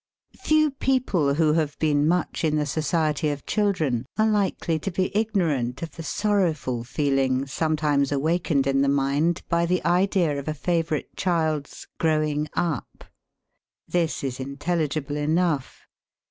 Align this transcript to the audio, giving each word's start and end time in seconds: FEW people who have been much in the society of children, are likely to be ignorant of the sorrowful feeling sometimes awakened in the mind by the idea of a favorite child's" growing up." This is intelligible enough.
FEW 0.39 0.71
people 0.71 1.35
who 1.35 1.53
have 1.53 1.77
been 1.77 2.07
much 2.07 2.43
in 2.43 2.55
the 2.55 2.65
society 2.65 3.29
of 3.29 3.45
children, 3.45 4.07
are 4.17 4.25
likely 4.25 4.79
to 4.79 4.89
be 4.89 5.15
ignorant 5.15 5.83
of 5.83 5.91
the 5.95 6.01
sorrowful 6.01 6.83
feeling 6.83 7.45
sometimes 7.45 8.11
awakened 8.11 8.65
in 8.65 8.81
the 8.81 8.89
mind 8.89 9.43
by 9.47 9.63
the 9.63 9.85
idea 9.85 10.39
of 10.39 10.47
a 10.47 10.55
favorite 10.55 11.15
child's" 11.15 11.87
growing 11.99 12.49
up." 12.55 13.03
This 13.87 14.23
is 14.23 14.39
intelligible 14.39 15.17
enough. 15.17 15.81